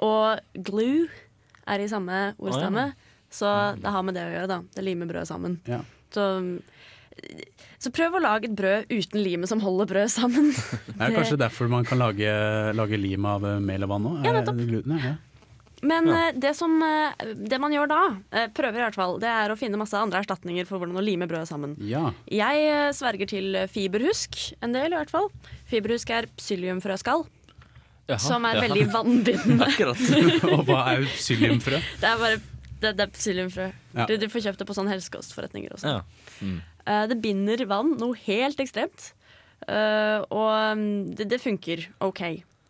[0.05, 1.09] Og glue
[1.67, 2.93] er i samme ordstamme.
[3.35, 3.49] Så
[3.81, 4.61] det har med det å gjøre, da.
[4.77, 5.59] Det limer brødet sammen.
[5.67, 5.81] Ja.
[6.15, 6.23] Så,
[7.85, 10.51] så prøv å lage et brød uten limet som holder brød sammen.
[10.89, 12.33] Det er kanskje derfor man kan lage,
[12.77, 14.19] lage lim av eh, mel og vann òg?
[14.25, 14.61] Ja, nettopp.
[14.65, 15.15] Gluten, ja.
[15.85, 16.33] Men ja.
[16.33, 18.01] det, som, eh, det man gjør da,
[18.33, 21.05] eh, prøver i hvert fall, det er å finne masse andre erstatninger for hvordan å
[21.05, 21.77] lime brødet sammen.
[21.85, 22.09] ja.
[22.33, 25.29] Jeg eh, sverger til fiberhusk, en del i hvert fall.
[25.71, 27.27] Fiberhusk er psylliumfrøskall,
[28.09, 28.65] Jaha, som er ja.
[28.65, 29.69] veldig vannbindende.
[29.69, 30.01] Akkurat.
[30.57, 31.81] Og hva er psylliumfrø?
[32.01, 32.41] Det er bare
[32.85, 33.69] det, det er psylliumfrø.
[33.95, 34.07] Ja.
[34.09, 35.99] Du, du får kjøpt det på sånne helsekostforretninger også.
[35.99, 36.41] Ja.
[36.45, 36.63] Mm.
[36.87, 39.13] Eh, det binder vann noe helt ekstremt.
[39.69, 42.25] Eh, og mm, det, det funker OK.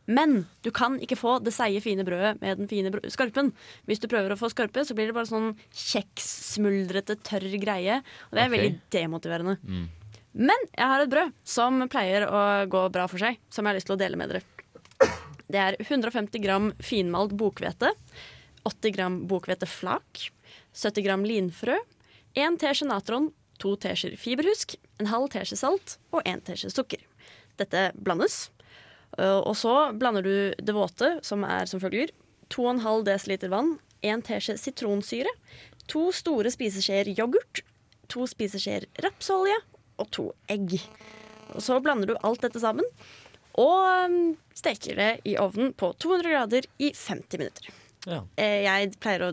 [0.04, 3.52] Men du kan ikke få det seige, fine brødet med den fine skarpen.
[3.88, 8.02] Hvis du prøver å få skorpe, så blir det bare sånn kjekssmuldrete, tørr greie.
[8.28, 8.56] Og det er okay.
[8.56, 9.56] veldig demotiverende.
[9.64, 9.86] Mm.
[10.34, 13.78] Men jeg har et brød som pleier å gå bra for seg, som jeg har
[13.78, 14.44] lyst til å dele med dere.
[15.44, 17.92] Det er 150 gram finmalt bokhvete,
[18.66, 20.24] 80 gram bokhveteflak,
[20.74, 21.76] 70 gram linfrø,
[22.34, 23.28] 1 teskje natron,
[23.62, 27.02] 2 teskjeer fiberhusk, en halv teskje salt og en teskje sukker.
[27.60, 28.48] Dette blandes.
[29.18, 32.10] Uh, Og så blander du det våte, som er som følger
[32.50, 35.30] 2,5 dl vann, 1 teskje sitronsyre,
[35.88, 37.62] to store spiseskjeer yoghurt,
[38.08, 39.56] to spiseskjeer rapsolje
[40.00, 40.74] og to egg.
[41.54, 42.84] Og så blander du alt dette sammen
[43.54, 47.68] og um, steker det i ovnen på 200 grader i 50 minutter.
[48.10, 48.24] Ja.
[48.36, 49.32] Eh, Jeg pleier å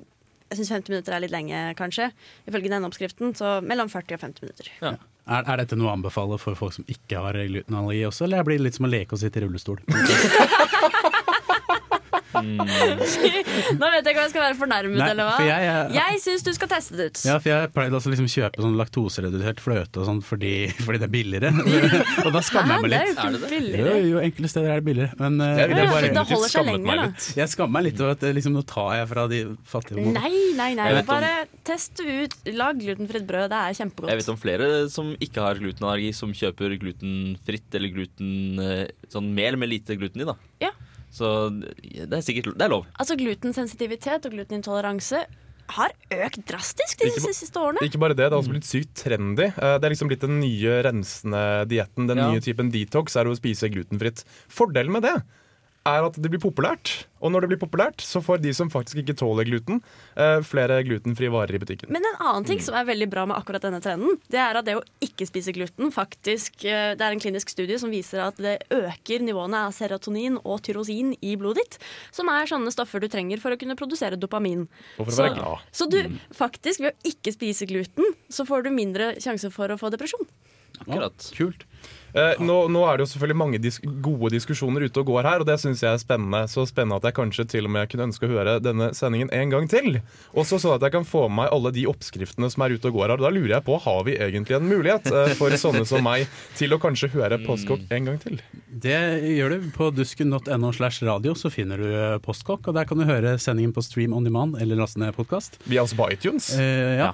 [0.51, 2.09] jeg syns 50 minutter er litt lenge, kanskje.
[2.49, 4.71] Ifølge denne oppskriften, så mellom 40 og 50 minutter.
[4.81, 4.91] Ja.
[5.31, 8.59] Er, er dette noe å anbefale for folk som ikke har glutenallergi også, eller blir
[8.59, 9.79] det litt som å leke og sitte i rullestol?
[13.81, 15.35] Nå vet jeg ikke om jeg skal være fornærmet, Nei, eller hva.
[15.37, 17.21] for jeg jeg, jeg syns du skal teste det ut.
[17.27, 21.07] Ja, for jeg pleide å liksom kjøpe sånn laktoseredusert fløte og sånn fordi, fordi det
[21.09, 21.51] er billigere.
[22.25, 23.11] og da skammer jeg meg Hæ, det er litt.
[23.11, 23.81] jo ikke Er det det?
[23.81, 25.17] Jo, jo, enkelte steder er det billigere.
[25.21, 27.27] Men uh, ville Ja, bare det holder seg lenger, da.
[27.41, 29.41] jeg skammer meg litt over at eh, liksom, nå tar jeg fra de
[29.71, 30.05] fattige.
[30.15, 30.89] Nei, nei, nei.
[31.07, 32.37] Bare om- test ut.
[32.57, 33.49] Lag glutenfritt brød.
[33.51, 34.11] Det er kjempegodt.
[34.11, 39.27] Jeg vet om flere som ikke har glutenallergi, som kjøper glutenfritt eller gluten eh, Sånn
[39.35, 40.37] mel med lite gluten i, da.
[40.63, 40.69] Ja.
[41.11, 41.27] Så
[41.59, 42.85] det er sikkert det er lov.
[42.97, 45.25] Altså Glutensensitivitet og glutenintoleranse
[45.71, 47.83] har økt drastisk de Ikke siste årene.
[47.85, 49.45] Ikke bare det, det har også blitt sykt trendy.
[49.51, 52.07] Eh, Det er liksom blitt den nye rensende dietten.
[52.07, 52.31] Den Ja.
[52.31, 54.23] nye typen detox er å spise glutenfritt.
[54.49, 55.15] Fordelen med det
[55.85, 57.05] er at det blir populært.
[57.21, 59.79] Og når det blir populært, så får de som faktisk ikke tåler gluten,
[60.15, 61.89] eh, flere glutenfrie varer i butikken.
[61.89, 62.47] Men en annen Mm.
[62.47, 65.25] ting som er veldig bra med akkurat denne trenden, det er at det å ikke
[65.25, 69.57] spise gluten faktisk eh, Det er en klinisk studie som viser at det øker nivåene
[69.65, 71.77] av serotonin og tyrosin i blodet ditt,
[72.11, 74.67] som er sånne stoffer du trenger for å kunne produsere dopamin.
[74.99, 75.59] Og for å Så, være glad.
[75.71, 79.79] så du, faktisk, ved å ikke spise gluten, så får du mindre sjanse for å
[79.79, 80.25] få depresjon.
[80.81, 81.31] Akkurat.
[81.35, 81.65] Kult.
[82.13, 85.43] Eh, nå, nå er det jo selvfølgelig mange dis gode diskusjoner ute og går her,
[85.43, 86.43] og det syns jeg er spennende.
[86.51, 89.53] Så spennende at jeg kanskje til og med kunne ønske å høre denne sendingen en
[89.53, 90.01] gang til.
[90.35, 92.97] Også sånn at jeg kan få med meg alle de oppskriftene som er ute og
[92.97, 93.15] går her.
[93.17, 96.27] Og da lurer jeg på, har vi egentlig en mulighet eh, for sånne som meg
[96.59, 98.41] til å kanskje høre Postkokk en gang til?
[98.67, 98.99] Det
[99.37, 99.69] gjør du.
[99.75, 103.73] På dusken.no slash radio så finner du eh, Postkokk, og der kan du høre sendingen
[103.75, 105.61] på Stream on demand eller laste ned podkast.
[105.63, 106.51] Vi er altså på iTunes.
[106.59, 107.13] Eh, ja,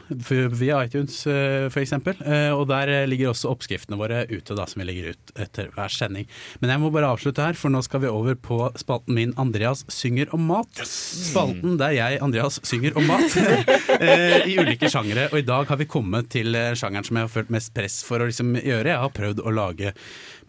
[0.57, 2.17] via iTunes eh, eksempel.
[2.25, 5.93] Eh, og der ligger også oppskriftene våre ute, da, som vi legger ut etter hver
[5.93, 6.27] sending.
[6.61, 9.85] Men jeg må bare avslutte her, for nå skal vi over på spalten min Andreas
[9.93, 10.83] synger om mat.
[10.87, 13.37] Spalten der jeg, Andreas, synger om mat
[13.99, 15.29] eh, i ulike sjangere.
[15.31, 18.01] Og i dag har vi kommet til eh, sjangeren som jeg har følt mest press
[18.07, 18.91] for å liksom gjøre.
[18.93, 19.93] Jeg har prøvd å lage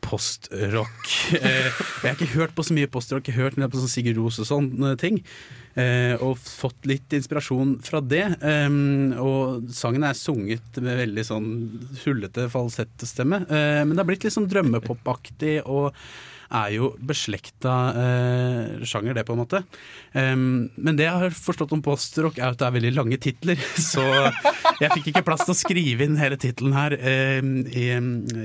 [0.04, 1.14] postrock.
[1.34, 4.20] Eh, jeg har ikke hørt på så mye postrock, jeg har hørt på sånn Sigurd
[4.20, 5.22] Ros og sånne ting.
[5.78, 8.24] Eh, og fått litt inspirasjon fra det.
[8.42, 11.52] Um, og sangen er sunget med veldig sånn
[12.02, 13.44] hullete falsettstemme.
[13.46, 15.92] Eh, men det har blitt litt sånn drømmepopaktig og
[16.48, 19.62] er jo beslekta eh, sjanger, det, på en måte.
[20.12, 23.60] Um, men det jeg har forstått om postrock, er at det er veldig lange titler.
[23.90, 24.04] Så
[24.80, 27.86] jeg fikk ikke plass til å skrive inn hele tittelen her eh, i,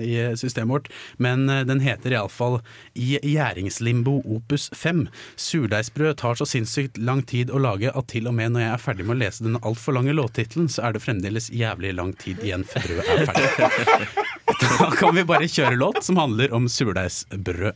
[0.04, 0.92] i systemet vårt.
[1.24, 2.60] Men eh, den heter iallfall
[3.00, 5.06] I gjæringslimbo opus 5.
[5.39, 8.86] Surdeigsbrød tar så sinnssykt lang tid å lage at til og med når jeg er
[8.88, 12.44] ferdig med å lese den altfor lange låttittelen, så er det fremdeles jævlig lang tid
[12.44, 14.32] igjen før brødet er ferdig.
[14.80, 17.73] Da kan vi bare kjøre låt som handler om surdeigsbrød.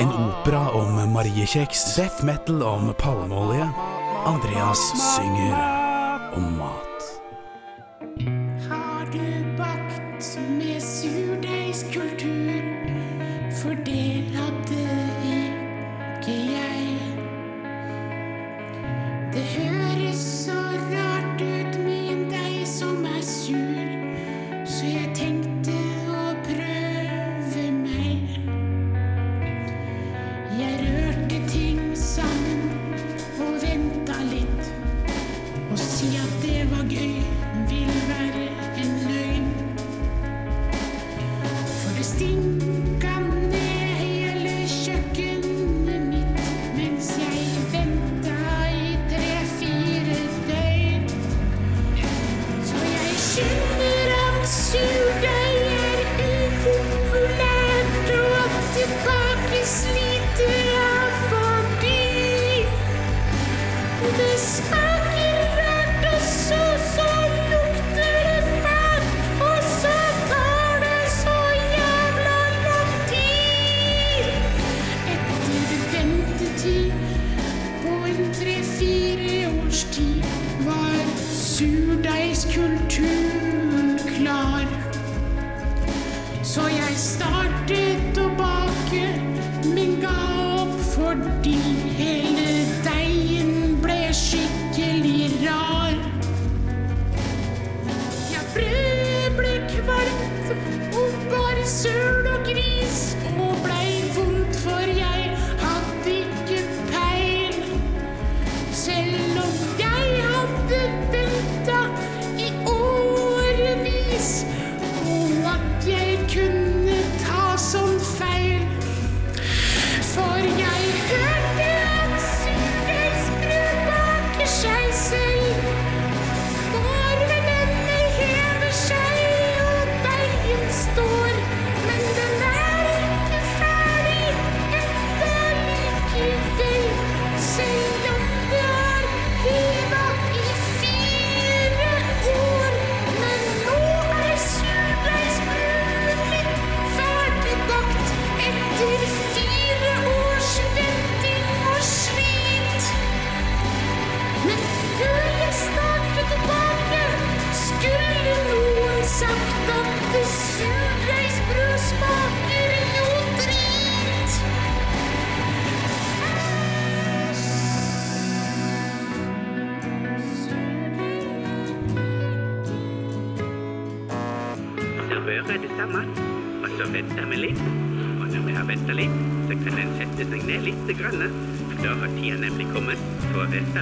[0.00, 3.68] En opera om mariekjeks, death metal om palmeolje.
[4.26, 5.56] Andreas synger
[6.36, 6.85] om mat.
[81.56, 84.66] Surdeigskulturen klar.
[86.42, 87.85] Så jeg startet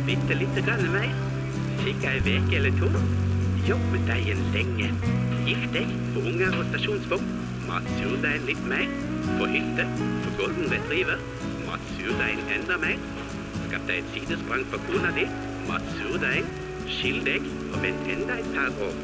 [0.07, 1.12] bitte lite grann mer.
[1.85, 2.88] Fikk ei uke eller to.
[3.69, 4.90] Jobb med deigen lenge.
[5.47, 7.31] Gift deg på unger og stasjonsvogn.
[7.69, 8.85] Mat surdeigen litt mer.
[9.38, 9.87] På hytte,
[10.25, 11.23] på golden retriever.
[11.64, 13.01] Mat surdeigen enda mer.
[13.62, 15.25] Skaff deg et sidesprang for kona di.
[15.71, 16.53] Mat surdeigen.
[16.85, 18.99] Skill deg og vent enda et par år.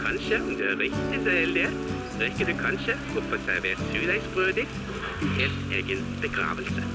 [0.00, 1.66] Kanskje, om du er riktig heldig,
[2.22, 6.89] rekker du kanskje å få servert surdeigsbrødet ditt i helt egen begravelse.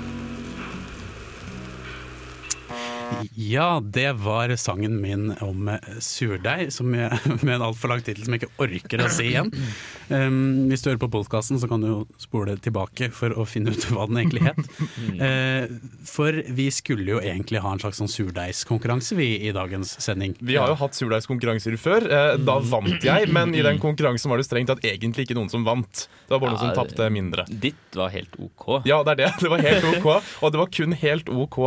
[3.34, 8.44] Ja, det var sangen min om eh, surdeig, med en altfor lang tittel som jeg
[8.46, 9.52] ikke orker å si igjen.
[10.10, 13.74] Um, hvis du hører på podkasten, så kan du jo spole tilbake for å finne
[13.74, 14.62] ut hva den egentlig het.
[15.16, 15.70] Uh,
[16.08, 20.34] for vi skulle jo egentlig ha en slags sånn surdeigskonkurranse vi i dagens sending.
[20.44, 22.06] Vi har jo hatt surdeigskonkurranser før.
[22.10, 25.52] Uh, Da vant jeg, men i den konkurransen var det strengt tatt egentlig ikke noen
[25.52, 26.06] som vant.
[26.26, 27.48] Det var bare noen som tapte mindre.
[27.50, 28.68] Ditt var helt OK.
[28.90, 29.32] Ja, det er det.
[29.46, 30.10] Det var helt OK.
[30.42, 31.60] Og det var kun helt OK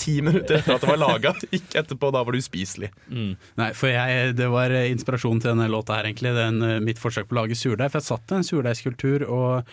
[0.00, 1.32] ti minutter etter at det var laga.
[1.56, 2.90] Ikke etterpå, da var det uspiselig.
[3.10, 6.32] Nei, for jeg, det var eh, inspirasjonen til denne låta her, egentlig.
[6.36, 7.92] Den, eh, mitt forsøk på å lage surdeig.
[7.92, 9.70] For jeg satt i en surdeigskultur og,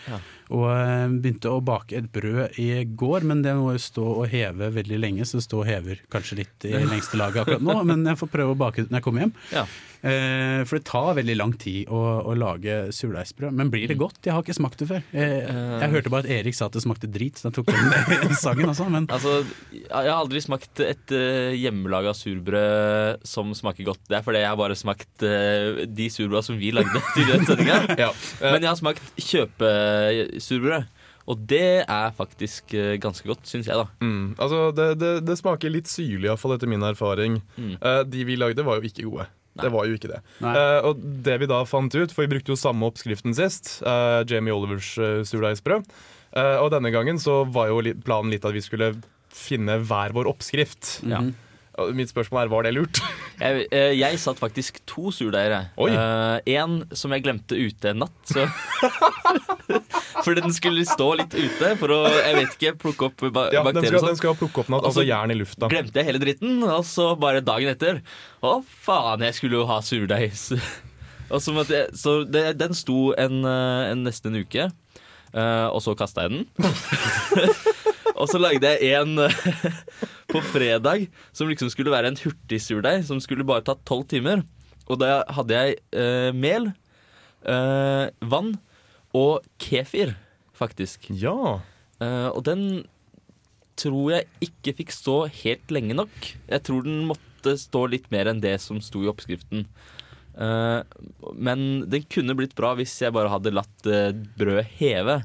[0.48, 4.30] Og eh, begynte å bake et brød i går, men det må jo stå og
[4.32, 7.76] heve veldig lenge, så det står og hever kanskje litt i lengste laget akkurat nå.
[7.88, 9.34] Men jeg får prøve å bake det når jeg kommer hjem.
[9.52, 9.66] Ja.
[9.98, 13.54] Eh, for det tar veldig lang tid å, å lage surdeigsbrød.
[13.58, 14.20] Men blir det godt?
[14.22, 15.02] Jeg har ikke smakt det før.
[15.10, 18.36] Jeg, jeg hørte bare at Erik sa at det smakte drit, så da tok den
[18.38, 18.86] sangen også.
[18.94, 19.40] Men Altså,
[19.74, 24.04] jeg har aldri smakt et uh, hjemmelaga surbrød som smaker godt.
[24.06, 27.46] Det er fordi jeg har bare smakt eh, de surbrøda som vi lagde til den
[27.48, 27.80] sendinga.
[27.98, 28.12] Ja.
[28.38, 30.94] Eh, Men jeg har smakt kjøpesurbrød.
[31.28, 33.84] Og det er faktisk eh, ganske godt, syns jeg, da.
[34.00, 37.36] Mm, altså det, det, det smaker litt syrlig, iallfall etter min erfaring.
[37.58, 37.74] Mm.
[37.76, 39.26] Eh, de vi lagde, var jo ikke gode.
[39.62, 40.20] Det var jo ikke det.
[40.44, 44.22] Eh, og det vi da fant ut, for vi brukte jo samme oppskriften sist, uh,
[44.28, 45.88] Jamie Olivers uh, surdeigsbrød,
[46.36, 48.92] uh, og denne gangen så var jo planen litt at vi skulle
[49.34, 50.98] finne hver vår oppskrift.
[51.08, 51.22] Ja.
[51.24, 51.47] Og
[51.96, 53.00] mitt spørsmål er, var det lurt?
[53.38, 55.68] Jeg, eh, jeg satt faktisk to surdeiger.
[55.78, 58.16] Én som jeg glemte ute en natt.
[58.26, 58.42] Så.
[60.24, 63.62] Fordi den skulle stå litt ute for å jeg vet ikke, plukke opp ba Ja,
[63.62, 63.94] den bakterier.
[63.94, 64.20] skal, og den sånn.
[64.24, 65.70] skal plukke opp natt, altså jern i lufta.
[65.70, 68.02] Glemte jeg hele dritten, og så bare dagen etter
[68.42, 70.34] Å, faen, jeg skulle jo ha surdeig.
[71.28, 74.70] Så jeg, så det, den sto en, eh, en nesten en uke,
[75.34, 77.84] eh, og så kasta jeg den.
[78.18, 79.72] Og så lagde jeg en eh,
[80.32, 84.44] på fredag som liksom skulle være en hurtigsurdeig, som skulle bare ta tolv timer.
[84.88, 86.70] Og da hadde jeg eh, mel,
[87.44, 88.54] eh, vann
[89.16, 90.16] og kefir,
[90.56, 91.10] faktisk.
[91.14, 91.60] Ja.
[92.02, 92.64] Eh, og den
[93.78, 96.32] tror jeg ikke fikk stå helt lenge nok.
[96.48, 99.68] Jeg tror den måtte stå litt mer enn det som sto i oppskriften.
[100.38, 100.80] Eh,
[101.34, 105.20] men den kunne blitt bra hvis jeg bare hadde latt eh, brødet heve.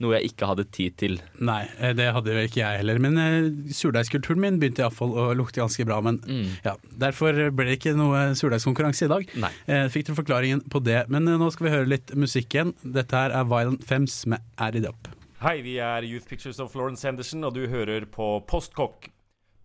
[0.00, 1.18] Noe jeg ikke hadde tid til.
[1.44, 2.98] Nei, eh, det hadde vel ikke jeg heller.
[3.04, 5.98] Men eh, surdeigskulturen min begynte iallfall å lukte ganske bra.
[6.00, 6.46] Men Mm.
[6.64, 9.28] ja, derfor ble det ikke noe surdeigskonkurranse i dag.
[9.36, 9.50] Nei.
[9.68, 11.02] Eh, fikk dere forklaringen på det.
[11.12, 12.72] Men nå skal vi høre litt musikk igjen.
[12.82, 15.08] Dette her er Violent Femmes med Add It Up.
[15.42, 19.08] Hei, vi er Youth Pictures of Florence Henderson, og du hører på Postkokk.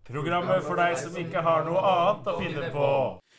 [0.06, 2.86] Programmet for deg som ikke har noe annet å finne på.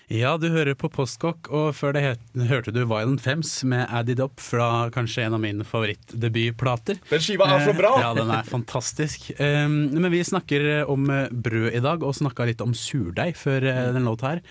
[0.08, 2.02] Ja, du hører på Postkokk, og før det
[2.48, 7.02] hørte du Violent Femmes med Add It Up fra kanskje en av mine favorittdebutplater.
[7.10, 7.92] Den skiva er så bra!
[7.98, 9.26] Eh, Ja, den er fantastisk.
[9.36, 13.68] Men vi snakker eh, om eh, brød i dag, og snakka litt om surdeig før
[13.68, 14.42] den låta her.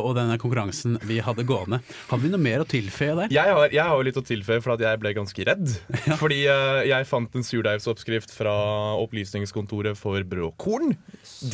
[0.00, 1.78] og denne konkurransen vi hadde gående.
[2.10, 3.30] Har vi noe mer å tilføye der?
[3.38, 5.76] Jeg har, jeg har litt å tilføye, for at jeg ble ganske redd.
[6.24, 8.58] Fordi eh, jeg fant en surdeigsoppskrift fra
[8.98, 10.96] Opplysningskontoret for brød og korn.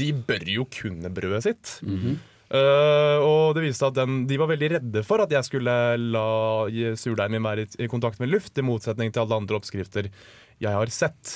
[0.01, 1.77] De bør jo kunne brødet sitt.
[2.51, 5.79] Eh, og det viste seg at den, de var veldig redde for at jeg skulle
[5.97, 6.27] la
[7.01, 10.11] surdeigen min være i, i kontakt med luft, i motsetning til alle andre oppskrifter
[10.63, 11.35] jeg har sett.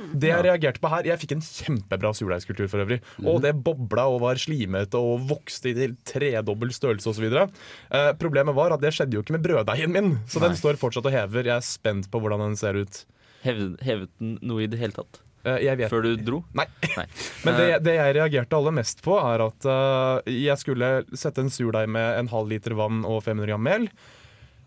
[0.00, 3.00] Det jeg reagerte på her Jeg fikk en kjempebra surdeigskultur for øvrig.
[3.26, 7.26] Og det bobla og var slimete og vokste til tredobbel størrelse osv.
[7.28, 11.08] Eh, problemet var at det skjedde jo ikke med brøddeigen min, så den står fortsatt
[11.10, 11.50] og hever.
[11.50, 13.02] Jeg er spent på hvordan den ser ut.
[13.44, 15.22] Hevet, hevet den noe i det hele tatt?
[15.44, 16.42] Eh, Før du dro?
[16.52, 16.66] Nei.
[16.96, 17.06] Nei.
[17.46, 21.40] Men det, Eh, det jeg reagerte aller mest på, er at uh, jeg skulle sette
[21.44, 23.88] en surdeig med en halv liter vann og 500 gram mel.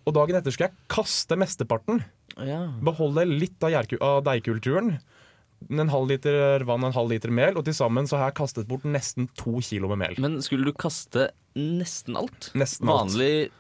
[0.08, 2.02] Og dagen etter skulle jeg kaste mesteparten.
[2.42, 2.64] ja.
[2.84, 4.98] Beholde litt av, av deigkulturen.
[5.72, 8.40] En halv liter vann og en halv liter mel, og til sammen så har jeg
[8.42, 10.18] kastet bort nesten to kilo med mel.
[10.20, 12.48] Men skulle du kaste nesten alt?
[12.58, 13.14] Nesten alt.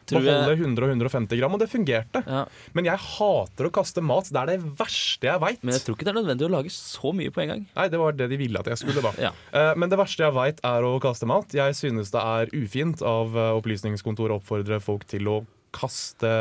[0.09, 2.23] Tror Beholde jeg 100 og 150 gram, og det fungerte.
[2.25, 2.43] ja.
[2.73, 4.27] Men jeg hater å kaste mat.
[4.33, 5.61] Det er det verste jeg veit.
[5.63, 7.65] Men jeg tror ikke det er nødvendig å lage så mye på en gang.
[7.75, 9.13] Nei, det var det de ville at jeg skulle, da.
[9.29, 9.31] Ja.
[9.53, 11.53] Eh, Men det verste jeg veit, er å kaste mat.
[11.53, 15.37] Jeg synes det er ufint av eh, Opplysningskontoret å oppfordre folk til å
[15.73, 16.33] kaste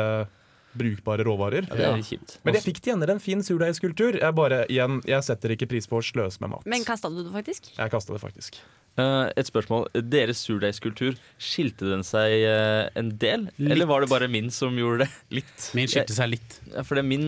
[0.77, 1.67] brukbare råvarer.
[1.71, 2.37] Ja, det er kjipt.
[2.43, 4.19] Men jeg fikk til gjennom en fin surdeigskultur.
[4.21, 6.69] Jeg bare, igjen, jeg setter ikke pris på å sløse med mat.
[6.69, 7.73] Men kasta du det faktisk?
[7.77, 8.61] Jeg kasta det faktisk.
[8.93, 9.87] Uh, et spørsmål.
[10.05, 13.47] Deres surdeigskultur, skilte den seg uh, en del?
[13.57, 15.09] Eller var det bare min som gjorde det?
[15.39, 15.69] Litt.
[15.73, 16.59] Min skilte seg litt.
[16.69, 17.25] Ja, fordi min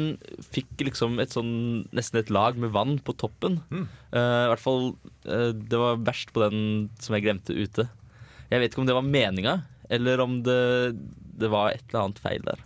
[0.53, 3.63] fikk liksom et sånn, nesten et lag med vann på toppen.
[3.73, 3.87] Mm.
[4.13, 4.85] Uh, I hvert fall
[5.25, 6.59] Det var verst på den
[7.01, 7.87] som jeg glemte ute.
[8.51, 9.55] Jeg vet ikke om det var meninga,
[9.89, 10.93] eller om det,
[11.41, 12.61] det var et eller annet feil der.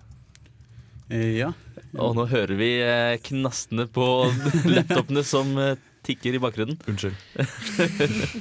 [1.10, 1.52] Eh, ja.
[1.98, 4.06] Og nå hører vi eh, knastene på
[4.76, 6.80] laptopene som eh, tikker i bakgrunnen.
[6.90, 7.18] Unnskyld.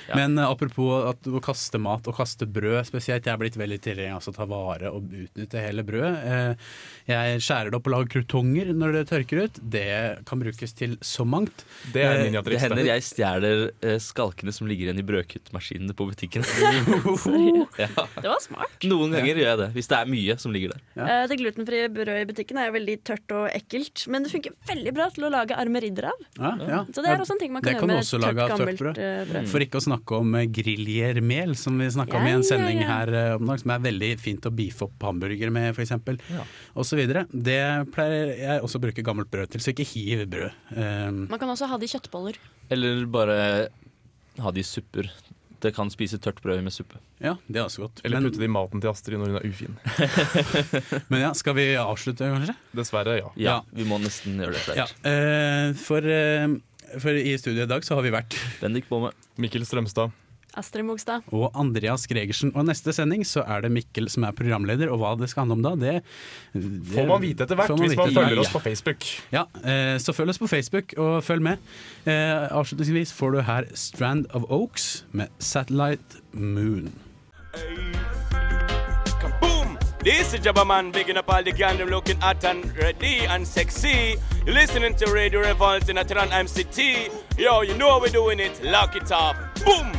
[0.08, 0.16] Ja.
[0.18, 3.78] Men uh, apropos at å kaste mat og kaste brød spesielt, jeg er blitt veldig
[3.84, 6.14] tilhenger av å ta vare og utnytte hele brødet.
[6.24, 6.74] Uh,
[7.08, 9.60] Jeg skjærer det opp og lager krutonger når det tørker ut.
[9.60, 9.84] Det
[10.28, 11.64] kan brukes til så mangt.
[11.92, 13.64] Det er uh, Det hender jeg stjeler
[14.00, 16.44] skalkene som ligger igjen i brødkuttmaskinene på butikken.
[17.78, 17.88] ja.
[18.20, 18.76] Det var smart.
[18.88, 20.82] Noen ganger gjør jeg det, hvis det er mye som ligger der.
[20.98, 21.06] Ja.
[21.06, 24.92] Eh, Det glutenfrie brødet i butikken er veldig tørt og ekkelt, men det funker veldig
[24.96, 26.24] bra til å lage arme ridder av.
[26.38, 26.80] Ja, ja.
[26.90, 28.82] Så det er også en ting man kan Det gjøre kan med tørt, tørt gammelt
[28.82, 28.98] brød.
[28.98, 29.48] eh, brød.
[29.52, 32.80] For ikke å snakke snakke om grillgjermel, grilljermel, som vi snakka om i en sending
[32.82, 32.88] ja.
[32.90, 35.94] her eh, om dagen, som er veldig fint å beefe opp hamburgere med, f.eks.
[36.30, 36.44] Ja.
[36.94, 37.26] Videre.
[37.30, 37.60] Det
[37.94, 40.58] pleier jeg også å bruke gammelt brød til, så ikke hiv brød.
[40.76, 42.38] Um, Man kan også ha det i kjøttboller.
[42.74, 43.38] Eller bare
[44.42, 45.10] ha det i supper.
[45.64, 46.98] Det kan spise tørt brød med suppe.
[47.24, 48.02] ja, det er også godt.
[48.04, 49.78] Eller putte det i maten til Astrid når hun er ufin.
[51.10, 52.56] men ja, skal vi avslutte, kanskje?
[52.76, 53.30] Dessverre, ja.
[53.36, 53.56] Ja, Ja.
[53.72, 54.86] vi må nesten gjøre det Ja.
[55.08, 56.58] eh, for, eh,
[57.02, 59.10] for i studio i dag så har vi vært Bendik Bomme.
[59.40, 60.12] Mikkel Strømstad.
[60.54, 61.24] Astrid Mogstad.
[61.34, 62.52] og Andreas Gregersen.
[62.54, 65.56] Og neste sending så er det Mikkel som er programleder, og hva det skal handle
[65.56, 65.94] om da, det,
[66.54, 68.20] det Får man vite etter hvert man hvis man vite.
[68.20, 69.08] følger Ja, oss på Facebook.
[69.34, 71.58] Ja, eh, så følg oss på Facebook, og følg med.
[72.06, 76.92] Eh, avslutningsvis får du her Strand of Oaks med Satellite Moon.
[77.54, 78.33] Boom!
[80.04, 83.48] This is Jabba Man, bigging up all the gang them looking hot and ready and
[83.48, 84.16] sexy.
[84.44, 87.38] You're listening to Radio Revolt in Atran MCT.
[87.38, 88.62] Yo, you know we're doing it.
[88.62, 89.34] Lock it up.
[89.64, 89.90] Boom!